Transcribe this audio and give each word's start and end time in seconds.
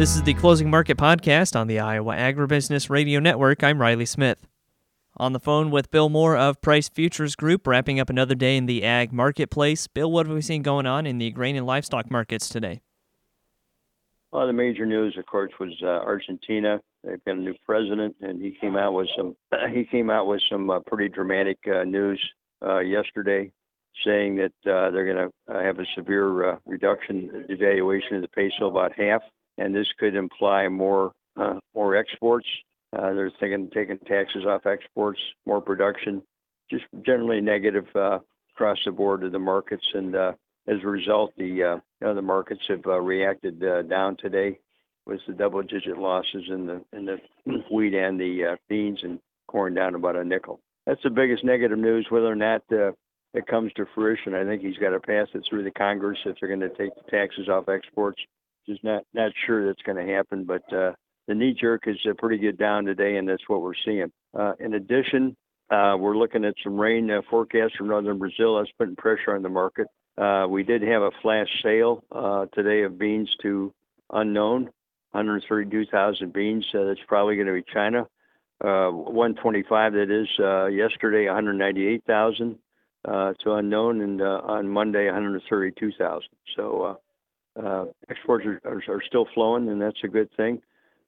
This 0.00 0.16
is 0.16 0.22
the 0.22 0.32
Closing 0.32 0.70
Market 0.70 0.96
Podcast 0.96 1.54
on 1.54 1.66
the 1.66 1.78
Iowa 1.78 2.14
Agribusiness 2.14 2.88
Radio 2.88 3.20
Network. 3.20 3.62
I'm 3.62 3.78
Riley 3.78 4.06
Smith. 4.06 4.46
On 5.18 5.34
the 5.34 5.38
phone 5.38 5.70
with 5.70 5.90
Bill 5.90 6.08
Moore 6.08 6.38
of 6.38 6.62
Price 6.62 6.88
Futures 6.88 7.36
Group, 7.36 7.66
wrapping 7.66 8.00
up 8.00 8.08
another 8.08 8.34
day 8.34 8.56
in 8.56 8.64
the 8.64 8.82
ag 8.82 9.12
marketplace. 9.12 9.88
Bill, 9.88 10.10
what 10.10 10.24
have 10.24 10.34
we 10.34 10.40
seen 10.40 10.62
going 10.62 10.86
on 10.86 11.04
in 11.04 11.18
the 11.18 11.30
grain 11.30 11.54
and 11.54 11.66
livestock 11.66 12.10
markets 12.10 12.48
today? 12.48 12.80
Well, 14.32 14.46
the 14.46 14.54
major 14.54 14.86
news, 14.86 15.18
of 15.18 15.26
course, 15.26 15.52
was 15.60 15.78
uh, 15.82 15.88
Argentina. 15.88 16.80
They've 17.04 17.22
got 17.26 17.36
a 17.36 17.40
new 17.40 17.54
president, 17.66 18.16
and 18.22 18.40
he 18.40 18.56
came 18.58 18.78
out 18.78 18.94
with 18.94 19.08
some. 19.14 19.36
he 19.74 19.84
came 19.84 20.08
out 20.08 20.26
with 20.26 20.40
some 20.50 20.70
uh, 20.70 20.80
pretty 20.80 21.10
dramatic 21.10 21.58
uh, 21.66 21.84
news 21.84 22.18
uh, 22.66 22.78
yesterday, 22.78 23.52
saying 24.06 24.36
that 24.36 24.52
uh, 24.64 24.90
they're 24.92 25.04
going 25.04 25.28
to 25.28 25.54
uh, 25.54 25.62
have 25.62 25.78
a 25.78 25.84
severe 25.94 26.58
reduction, 26.64 27.44
devaluation 27.50 28.16
of 28.16 28.22
the 28.22 28.28
peso, 28.28 28.70
about 28.70 28.92
half 28.98 29.20
and 29.60 29.74
this 29.74 29.86
could 29.98 30.16
imply 30.16 30.66
more 30.68 31.12
uh, 31.36 31.60
more 31.74 31.94
exports. 31.94 32.46
Uh, 32.96 33.12
they're 33.12 33.30
thinking 33.38 33.70
taking 33.72 33.98
taxes 33.98 34.44
off 34.46 34.66
exports, 34.66 35.20
more 35.46 35.60
production, 35.60 36.22
just 36.68 36.84
generally 37.06 37.40
negative 37.40 37.86
uh, 37.94 38.18
across 38.54 38.78
the 38.84 38.90
board 38.90 39.20
to 39.20 39.30
the 39.30 39.38
markets, 39.38 39.84
and 39.94 40.16
uh, 40.16 40.32
as 40.66 40.78
a 40.82 40.88
result, 40.88 41.32
the 41.36 41.62
uh, 41.62 41.74
you 41.76 41.82
know, 42.00 42.14
the 42.14 42.22
markets 42.22 42.62
have 42.68 42.84
uh, 42.86 43.00
reacted 43.00 43.60
down 43.88 44.16
today 44.16 44.58
with 45.06 45.20
the 45.26 45.32
double-digit 45.32 45.98
losses 45.98 46.44
in 46.48 46.66
the 46.66 46.82
in 46.92 47.04
the 47.04 47.18
wheat 47.70 47.94
and 47.94 48.18
the 48.18 48.56
beans 48.68 48.98
and 49.02 49.20
corn 49.46 49.74
down 49.74 49.94
about 49.94 50.16
a 50.16 50.24
nickel. 50.24 50.60
That's 50.86 51.02
the 51.04 51.10
biggest 51.10 51.44
negative 51.44 51.78
news. 51.78 52.06
Whether 52.08 52.26
or 52.26 52.36
not 52.36 52.62
it 52.70 53.46
comes 53.46 53.72
to 53.74 53.86
fruition, 53.94 54.34
I 54.34 54.44
think 54.44 54.62
he's 54.62 54.78
got 54.78 54.90
to 54.90 55.00
pass 55.00 55.28
it 55.34 55.44
through 55.48 55.64
the 55.64 55.70
Congress 55.70 56.18
if 56.24 56.36
they're 56.40 56.48
going 56.48 56.60
to 56.60 56.68
take 56.70 56.94
the 56.96 57.10
taxes 57.10 57.48
off 57.48 57.68
exports 57.68 58.20
just 58.66 58.82
not 58.84 59.02
not 59.14 59.32
sure 59.46 59.66
that's 59.66 59.82
going 59.82 60.04
to 60.04 60.12
happen. 60.12 60.44
But 60.44 60.62
uh, 60.72 60.92
the 61.28 61.34
knee 61.34 61.54
jerk 61.58 61.84
is 61.86 61.96
a 62.10 62.14
pretty 62.14 62.38
good 62.38 62.58
down 62.58 62.84
today, 62.84 63.16
and 63.16 63.28
that's 63.28 63.48
what 63.48 63.62
we're 63.62 63.72
seeing. 63.84 64.10
Uh, 64.38 64.52
in 64.58 64.74
addition, 64.74 65.36
uh, 65.70 65.96
we're 65.98 66.16
looking 66.16 66.44
at 66.44 66.54
some 66.62 66.78
rain 66.78 67.10
uh, 67.10 67.22
forecast 67.30 67.76
from 67.76 67.88
northern 67.88 68.18
Brazil. 68.18 68.58
That's 68.58 68.70
putting 68.78 68.96
pressure 68.96 69.34
on 69.34 69.42
the 69.42 69.48
market. 69.48 69.86
Uh, 70.18 70.46
we 70.48 70.62
did 70.62 70.82
have 70.82 71.02
a 71.02 71.10
flash 71.22 71.48
sale 71.62 72.04
uh, 72.12 72.46
today 72.52 72.82
of 72.82 72.98
beans 72.98 73.30
to 73.42 73.72
unknown, 74.12 74.64
132,000 75.12 76.32
beans. 76.32 76.66
Uh, 76.74 76.84
that's 76.84 77.00
probably 77.06 77.36
going 77.36 77.46
to 77.46 77.54
be 77.54 77.64
China. 77.72 78.06
Uh, 78.62 78.90
125 78.90 79.92
that 79.94 80.10
is 80.10 80.28
uh, 80.38 80.66
yesterday, 80.66 81.26
198,000 81.26 82.58
uh, 83.06 83.32
to 83.42 83.52
unknown, 83.54 84.02
and 84.02 84.20
uh, 84.20 84.40
on 84.44 84.68
Monday, 84.68 85.06
132,000. 85.06 86.22
So 86.56 86.82
uh, 86.82 86.90
uh, 86.90 86.94
exports 88.08 88.46
are, 88.46 88.60
are, 88.64 88.82
are, 88.88 89.02
still 89.06 89.26
flowing, 89.34 89.68
and 89.68 89.80
that's 89.80 90.02
a 90.04 90.08
good 90.08 90.28
thing. 90.36 90.60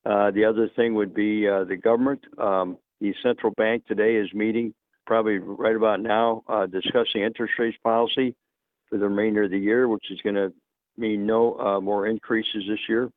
Uh, 0.05 0.31
the 0.33 0.45
other 0.45 0.69
thing 0.75 0.95
would 0.95 1.15
be 1.15 1.49
uh, 1.49 1.65
the 1.65 1.77
government. 1.77 2.21
Um, 2.39 2.79
the 3.01 3.15
central 3.23 3.53
bank 3.57 3.87
today 3.87 4.17
is 4.17 4.33
meeting 4.35 4.75
probably 5.07 5.39
right 5.39 5.77
about 5.77 6.01
now, 6.01 6.43
uh, 6.49 6.67
discussing 6.67 7.23
interest 7.23 7.55
rates 7.59 7.77
policy 7.83 8.35
for 8.89 8.99
the 8.99 9.09
remainder 9.09 9.45
of 9.45 9.51
the 9.51 9.59
year, 9.59 9.89
which 9.89 10.11
is 10.11 10.21
going 10.23 10.35
to 10.35 10.53
mean 10.97 11.27
no 11.27 11.59
uh, 11.59 11.81
more 11.81 12.07
increases 12.07 12.65
this 12.69 12.79
year. 12.89 13.11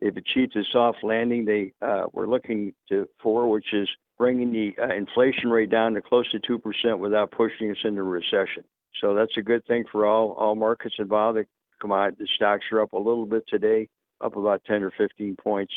They've 0.00 0.16
achieved 0.16 0.56
a 0.56 0.62
soft 0.72 0.98
landing 1.02 1.44
they 1.44 1.72
uh, 1.80 2.06
were 2.12 2.28
looking 2.28 2.74
to 2.88 3.08
for, 3.22 3.48
which 3.48 3.72
is 3.72 3.88
bringing 4.18 4.52
the 4.52 4.74
inflation 4.96 5.48
rate 5.50 5.70
down 5.70 5.94
to 5.94 6.02
close 6.02 6.30
to 6.32 6.40
two 6.40 6.58
percent 6.58 6.98
without 6.98 7.30
pushing 7.30 7.70
us 7.70 7.76
into 7.84 8.02
recession. 8.02 8.64
So 9.00 9.14
that's 9.14 9.36
a 9.36 9.42
good 9.42 9.64
thing 9.66 9.84
for 9.90 10.06
all 10.06 10.32
all 10.32 10.56
markets 10.56 10.96
involved 10.98 11.38
commodity 11.82 12.16
the 12.20 12.28
stocks 12.36 12.64
are 12.72 12.80
up 12.80 12.94
a 12.94 12.98
little 12.98 13.26
bit 13.26 13.44
today, 13.48 13.88
up 14.22 14.36
about 14.36 14.62
10 14.64 14.82
or 14.82 14.92
15 14.96 15.36
points. 15.36 15.74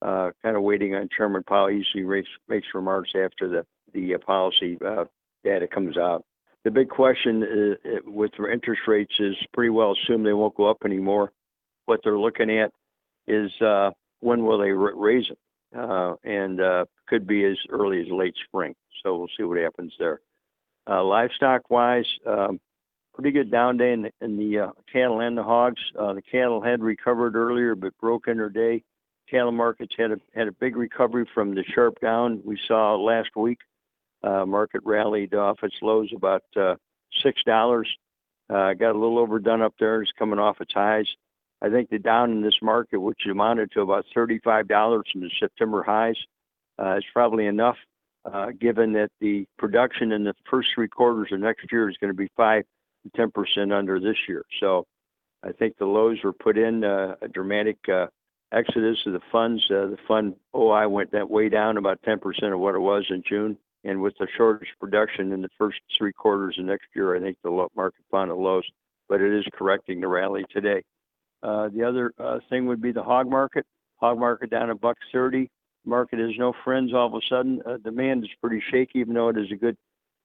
Uh, 0.00 0.30
kind 0.42 0.56
of 0.56 0.62
waiting 0.62 0.94
on 0.94 1.08
Chairman 1.14 1.42
Powell. 1.42 1.70
Usually 1.70 2.04
makes, 2.04 2.28
makes 2.48 2.68
remarks 2.72 3.10
after 3.16 3.48
the 3.48 3.66
the 3.94 4.14
uh, 4.14 4.18
policy 4.18 4.78
uh, 4.86 5.04
data 5.44 5.66
comes 5.66 5.96
out. 5.96 6.24
The 6.64 6.70
big 6.70 6.88
question 6.88 7.42
is, 7.42 7.76
uh, 7.84 8.10
with 8.10 8.32
interest 8.52 8.82
rates 8.86 9.12
is 9.18 9.34
pretty 9.52 9.70
well 9.70 9.92
assumed 9.94 10.26
they 10.26 10.32
won't 10.32 10.54
go 10.54 10.70
up 10.70 10.78
anymore. 10.84 11.32
What 11.86 12.00
they're 12.04 12.18
looking 12.18 12.50
at 12.50 12.70
is 13.26 13.50
uh, 13.60 13.90
when 14.20 14.44
will 14.44 14.58
they 14.58 14.70
raise 14.70 15.26
them, 15.28 15.90
uh, 15.90 16.14
and 16.22 16.60
could 17.08 17.26
be 17.26 17.44
as 17.44 17.56
early 17.70 18.00
as 18.00 18.08
late 18.10 18.34
spring. 18.46 18.74
So 19.02 19.16
we'll 19.16 19.28
see 19.36 19.44
what 19.44 19.58
happens 19.58 19.92
there. 19.98 20.20
livestock 20.86 21.70
wise, 21.70 22.06
um, 22.26 22.60
pretty 23.18 23.32
good 23.32 23.50
down 23.50 23.76
day 23.76 23.92
in 23.92 24.02
the, 24.02 24.12
in 24.20 24.36
the 24.36 24.60
uh, 24.60 24.70
cattle 24.92 25.20
and 25.20 25.36
the 25.36 25.42
hogs. 25.42 25.80
Uh, 25.98 26.12
the 26.12 26.22
cattle 26.22 26.62
had 26.62 26.80
recovered 26.80 27.34
earlier, 27.34 27.74
but 27.74 27.98
broke 27.98 28.28
in 28.28 28.36
their 28.36 28.48
day. 28.48 28.80
Cattle 29.28 29.50
markets 29.50 29.92
had 29.98 30.12
a 30.12 30.18
had 30.34 30.46
a 30.46 30.52
big 30.52 30.76
recovery 30.76 31.26
from 31.34 31.54
the 31.54 31.64
sharp 31.74 32.00
down 32.00 32.40
we 32.44 32.56
saw 32.68 32.94
last 32.94 33.30
week. 33.34 33.58
Uh, 34.22 34.46
market 34.46 34.82
rallied 34.84 35.34
off 35.34 35.58
its 35.64 35.74
lows 35.82 36.10
about 36.14 36.44
uh, 36.56 36.76
six 37.20 37.42
dollars. 37.42 37.88
Uh, 38.48 38.72
got 38.74 38.92
a 38.92 38.98
little 38.98 39.18
overdone 39.18 39.62
up 39.62 39.74
there. 39.80 40.00
It's 40.00 40.12
coming 40.16 40.38
off 40.38 40.60
its 40.60 40.72
highs. 40.72 41.08
I 41.60 41.70
think 41.70 41.90
the 41.90 41.98
down 41.98 42.30
in 42.30 42.40
this 42.40 42.58
market, 42.62 43.00
which 43.00 43.26
amounted 43.28 43.72
to 43.72 43.80
about 43.80 44.06
thirty-five 44.14 44.68
dollars 44.68 45.06
from 45.12 45.22
the 45.22 45.30
September 45.40 45.82
highs, 45.82 46.16
uh, 46.80 46.96
is 46.98 47.04
probably 47.12 47.46
enough. 47.46 47.76
Uh, 48.24 48.52
given 48.58 48.92
that 48.92 49.10
the 49.20 49.44
production 49.58 50.12
in 50.12 50.22
the 50.22 50.34
first 50.48 50.68
three 50.74 50.88
quarters 50.88 51.28
of 51.32 51.40
next 51.40 51.66
year 51.72 51.88
is 51.90 51.96
going 52.00 52.12
to 52.12 52.16
be 52.16 52.30
five 52.36 52.64
10% 53.16 53.72
under 53.72 54.00
this 54.00 54.16
year. 54.28 54.44
So 54.60 54.86
I 55.42 55.52
think 55.52 55.76
the 55.78 55.86
lows 55.86 56.18
were 56.22 56.32
put 56.32 56.58
in 56.58 56.84
uh, 56.84 57.14
a 57.22 57.28
dramatic 57.28 57.78
uh, 57.88 58.06
exodus 58.52 58.98
of 59.06 59.12
the 59.12 59.20
funds. 59.30 59.64
Uh, 59.70 59.86
the 59.86 59.98
fund 60.06 60.34
OI 60.54 60.88
went 60.88 61.12
that 61.12 61.30
way 61.30 61.48
down 61.48 61.76
about 61.76 62.00
10% 62.02 62.18
of 62.52 62.58
what 62.58 62.74
it 62.74 62.80
was 62.80 63.06
in 63.10 63.22
June. 63.28 63.56
And 63.84 64.02
with 64.02 64.14
the 64.18 64.26
shortage 64.36 64.68
production 64.80 65.32
in 65.32 65.40
the 65.40 65.48
first 65.56 65.78
three 65.96 66.12
quarters 66.12 66.56
of 66.58 66.64
next 66.64 66.86
year, 66.94 67.16
I 67.16 67.20
think 67.20 67.36
the 67.42 67.68
market 67.76 68.04
found 68.10 68.30
a 68.30 68.34
lows, 68.34 68.64
but 69.08 69.20
it 69.20 69.32
is 69.32 69.46
correcting 69.54 70.00
the 70.00 70.08
rally 70.08 70.44
today. 70.50 70.82
Uh, 71.42 71.68
the 71.68 71.84
other 71.84 72.12
uh, 72.18 72.40
thing 72.50 72.66
would 72.66 72.82
be 72.82 72.90
the 72.90 73.02
hog 73.02 73.30
market. 73.30 73.64
Hog 73.96 74.18
market 74.18 74.50
down 74.50 74.70
a 74.70 74.74
buck 74.74 74.96
thirty. 75.12 75.48
Market 75.84 76.18
has 76.18 76.32
no 76.36 76.52
friends 76.64 76.92
all 76.92 77.06
of 77.06 77.14
a 77.14 77.20
sudden. 77.28 77.62
Uh, 77.64 77.76
demand 77.76 78.24
is 78.24 78.30
pretty 78.40 78.60
shaky, 78.70 78.98
even 78.98 79.14
though 79.14 79.28
it 79.28 79.38
is 79.38 79.50
a 79.52 79.56
good 79.56 79.76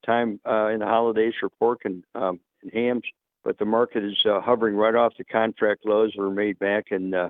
time 0.04 0.40
in 0.46 0.80
the 0.80 0.86
holidays 0.86 1.34
for 1.40 1.50
pork 1.50 1.82
and 1.86 2.04
um, 2.16 2.40
and 2.64 2.74
hams, 2.74 3.04
but 3.44 3.58
the 3.58 3.66
market 3.66 4.04
is 4.04 4.18
uh, 4.26 4.42
hovering 4.42 4.76
right 4.76 4.96
off 4.96 5.14
the 5.18 5.26
contract 5.26 5.86
lows 5.86 6.14
that 6.16 6.22
were 6.22 6.32
made 6.32 6.58
back 6.60 6.86
in 6.92 7.14
uh, 7.14 7.30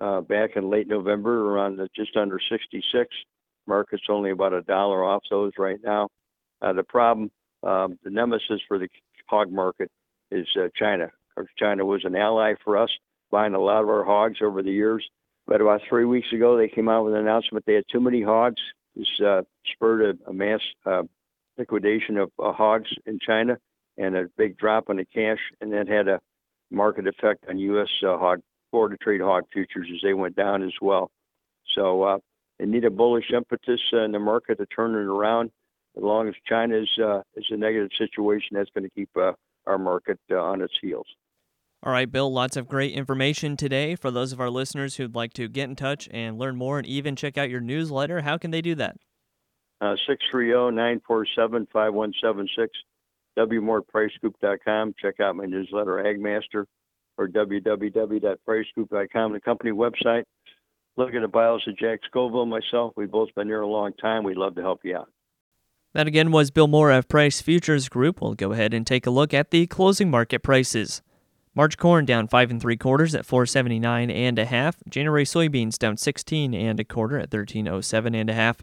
uh, 0.00 0.20
back 0.22 0.56
in 0.56 0.70
late 0.70 0.88
November, 0.88 1.50
around 1.50 1.76
the, 1.76 1.88
just 1.94 2.16
under 2.16 2.40
66. 2.50 3.14
Market's 3.66 4.04
only 4.08 4.30
about 4.30 4.54
a 4.54 4.62
dollar 4.62 5.04
off 5.04 5.22
those 5.30 5.52
right 5.58 5.78
now. 5.84 6.08
Uh, 6.62 6.72
the 6.72 6.82
problem, 6.82 7.30
um, 7.62 7.98
the 8.02 8.10
nemesis 8.10 8.60
for 8.66 8.78
the 8.78 8.88
hog 9.26 9.52
market 9.52 9.90
is 10.30 10.46
uh, 10.58 10.68
China. 10.74 11.10
China 11.58 11.84
was 11.84 12.04
an 12.04 12.16
ally 12.16 12.54
for 12.64 12.76
us, 12.76 12.90
buying 13.30 13.54
a 13.54 13.60
lot 13.60 13.82
of 13.82 13.88
our 13.88 14.04
hogs 14.04 14.38
over 14.42 14.62
the 14.62 14.72
years. 14.72 15.06
But 15.46 15.60
about 15.60 15.82
three 15.88 16.04
weeks 16.04 16.32
ago, 16.32 16.56
they 16.56 16.68
came 16.68 16.88
out 16.88 17.04
with 17.04 17.14
an 17.14 17.20
announcement 17.20 17.64
they 17.66 17.74
had 17.74 17.84
too 17.90 18.00
many 18.00 18.22
hogs. 18.22 18.60
This 18.96 19.08
uh, 19.24 19.42
spurred 19.72 20.18
a, 20.26 20.30
a 20.30 20.32
mass 20.32 20.60
uh, 20.84 21.02
liquidation 21.58 22.16
of 22.18 22.30
uh, 22.38 22.52
hogs 22.52 22.88
in 23.06 23.18
China 23.24 23.58
and 23.96 24.16
a 24.16 24.28
big 24.36 24.56
drop 24.56 24.90
in 24.90 24.96
the 24.96 25.04
cash, 25.04 25.38
and 25.60 25.72
that 25.72 25.88
had 25.88 26.08
a 26.08 26.20
market 26.70 27.06
effect 27.06 27.44
on 27.48 27.58
U.S. 27.58 27.88
Uh, 28.06 28.16
hog 28.18 28.42
of 28.72 29.00
Trade 29.00 29.20
hog 29.20 29.44
futures 29.52 29.88
as 29.92 30.00
they 30.02 30.14
went 30.14 30.36
down 30.36 30.62
as 30.62 30.72
well. 30.80 31.10
So 31.74 32.02
uh, 32.02 32.18
they 32.58 32.66
need 32.66 32.84
a 32.84 32.90
bullish 32.90 33.30
impetus 33.34 33.80
uh, 33.92 34.04
in 34.04 34.12
the 34.12 34.18
market 34.18 34.58
to 34.58 34.66
turn 34.66 34.92
it 34.92 35.08
around. 35.08 35.50
As 35.96 36.02
long 36.02 36.28
as 36.28 36.34
China 36.46 36.76
is 36.76 36.88
uh, 37.02 37.22
is 37.34 37.46
a 37.50 37.56
negative 37.56 37.90
situation, 37.98 38.50
that's 38.52 38.70
going 38.70 38.84
to 38.84 38.90
keep 38.90 39.10
uh, 39.16 39.32
our 39.66 39.78
market 39.78 40.20
uh, 40.30 40.36
on 40.36 40.62
its 40.62 40.74
heels. 40.80 41.06
All 41.82 41.92
right, 41.92 42.10
Bill, 42.10 42.30
lots 42.30 42.56
of 42.56 42.68
great 42.68 42.92
information 42.92 43.56
today. 43.56 43.96
For 43.96 44.10
those 44.10 44.32
of 44.32 44.40
our 44.40 44.50
listeners 44.50 44.96
who'd 44.96 45.14
like 45.14 45.32
to 45.34 45.48
get 45.48 45.68
in 45.68 45.76
touch 45.76 46.08
and 46.12 46.38
learn 46.38 46.56
more 46.56 46.78
and 46.78 46.86
even 46.86 47.16
check 47.16 47.38
out 47.38 47.48
your 47.48 47.60
newsletter, 47.60 48.20
how 48.20 48.36
can 48.36 48.50
they 48.50 48.60
do 48.60 48.74
that? 48.74 48.98
Uh, 49.80 49.96
630 50.06 50.76
947 50.76 51.66
5176 51.72 52.70
wmoorepricegroup.com. 53.48 54.94
Check 55.00 55.20
out 55.20 55.36
my 55.36 55.46
newsletter, 55.46 56.02
Agmaster, 56.04 56.66
or 57.16 57.28
www.pricegroup.com, 57.28 59.32
the 59.32 59.40
company 59.40 59.70
website. 59.70 60.24
Look 60.96 61.14
at 61.14 61.22
the 61.22 61.28
bios 61.28 61.62
of 61.66 61.78
Jack 61.78 62.00
Scoville 62.06 62.42
and 62.42 62.50
myself. 62.50 62.92
We've 62.96 63.10
both 63.10 63.34
been 63.34 63.46
here 63.46 63.62
a 63.62 63.66
long 63.66 63.92
time. 63.94 64.24
We'd 64.24 64.36
love 64.36 64.54
to 64.56 64.62
help 64.62 64.80
you 64.84 64.96
out. 64.96 65.08
That 65.92 66.06
again 66.06 66.30
was 66.30 66.50
Bill 66.50 66.68
Moore 66.68 66.92
of 66.92 67.08
Price 67.08 67.40
Futures 67.40 67.88
Group. 67.88 68.20
We'll 68.20 68.34
go 68.34 68.52
ahead 68.52 68.74
and 68.74 68.86
take 68.86 69.06
a 69.06 69.10
look 69.10 69.34
at 69.34 69.50
the 69.50 69.66
closing 69.66 70.10
market 70.10 70.42
prices. 70.42 71.02
March 71.52 71.76
corn 71.76 72.04
down 72.04 72.28
five 72.28 72.50
and 72.50 72.60
three 72.60 72.76
quarters 72.76 73.14
at 73.14 73.26
479 73.26 74.08
and 74.08 74.38
a 74.38 74.44
half. 74.44 74.76
January 74.88 75.24
soybeans 75.24 75.78
down 75.78 75.96
16 75.96 76.54
and 76.54 76.78
a 76.78 76.84
quarter 76.84 77.16
at 77.16 77.32
1307 77.32 78.14
and 78.14 78.30
a 78.30 78.34
half. 78.34 78.58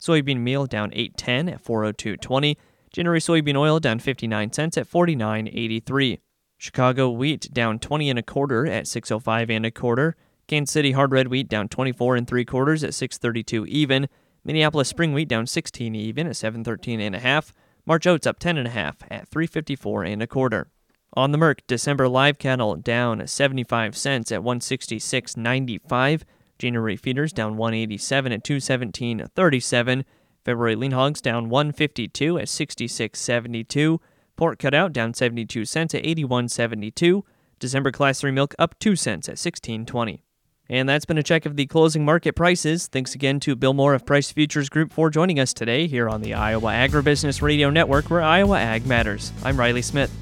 Soybean 0.00 0.38
meal 0.38 0.64
down 0.64 0.90
810 0.94 1.50
at 1.50 1.62
402.20. 1.62 2.56
January 2.92 3.20
soybean 3.20 3.56
oil 3.56 3.78
down 3.78 3.98
59 3.98 4.52
cents 4.52 4.76
at 4.76 4.90
49.83. 4.90 6.18
Chicago 6.58 7.10
wheat 7.10 7.48
down 7.52 7.78
20 7.78 8.10
and 8.10 8.18
a 8.18 8.22
quarter 8.22 8.66
at 8.66 8.86
605 8.86 9.48
and 9.50 9.64
a 9.64 9.70
quarter. 9.70 10.16
Kansas 10.48 10.72
City 10.72 10.92
hard 10.92 11.12
red 11.12 11.28
wheat 11.28 11.48
down 11.48 11.68
24 11.68 12.16
and 12.16 12.26
3 12.26 12.44
quarters 12.44 12.82
at 12.82 12.92
632 12.92 13.66
even. 13.66 14.08
Minneapolis 14.44 14.88
spring 14.88 15.12
wheat 15.12 15.28
down 15.28 15.46
16 15.46 15.94
even 15.94 16.26
at 16.26 16.36
713 16.36 17.00
and 17.00 17.14
a 17.14 17.20
half. 17.20 17.54
March 17.86 18.06
oats 18.06 18.26
up 18.26 18.38
10 18.38 18.58
and 18.58 18.66
a 18.66 18.72
half 18.72 18.96
at 19.10 19.28
354 19.28 20.04
and 20.04 20.22
a 20.22 20.26
quarter. 20.26 20.68
On 21.14 21.32
the 21.32 21.38
Merc, 21.38 21.66
December 21.66 22.08
live 22.08 22.38
cattle 22.38 22.76
down 22.76 23.26
75 23.26 23.96
cents 23.96 24.30
at 24.30 24.42
166.95. 24.42 26.22
January 26.58 26.96
feeders 26.96 27.32
down 27.32 27.56
187 27.56 28.32
at 28.32 28.44
217.37. 28.44 30.04
February 30.44 30.76
lean 30.76 30.92
hogs 30.92 31.20
down 31.20 31.48
152 31.48 32.38
at 32.38 32.46
66.72. 32.46 33.98
Pork 34.36 34.58
cutout 34.58 34.92
down 34.92 35.12
72 35.12 35.64
cents 35.64 35.94
at 35.94 36.02
81.72. 36.02 37.22
December 37.58 37.92
class 37.92 38.20
3 38.20 38.30
milk 38.30 38.54
up 38.58 38.78
2 38.78 38.96
cents 38.96 39.28
at 39.28 39.36
16.20. 39.36 40.22
And 40.70 40.88
that's 40.88 41.04
been 41.04 41.18
a 41.18 41.22
check 41.22 41.46
of 41.46 41.56
the 41.56 41.66
closing 41.66 42.04
market 42.04 42.36
prices. 42.36 42.86
Thanks 42.86 43.14
again 43.14 43.40
to 43.40 43.56
Bill 43.56 43.74
Moore 43.74 43.92
of 43.92 44.06
Price 44.06 44.30
Futures 44.30 44.68
Group 44.68 44.92
for 44.92 45.10
joining 45.10 45.40
us 45.40 45.52
today 45.52 45.88
here 45.88 46.08
on 46.08 46.22
the 46.22 46.32
Iowa 46.32 46.70
Agribusiness 46.70 47.42
Radio 47.42 47.70
Network, 47.70 48.08
where 48.08 48.22
Iowa 48.22 48.58
Ag 48.58 48.86
matters. 48.86 49.32
I'm 49.44 49.58
Riley 49.58 49.82
Smith. 49.82 50.12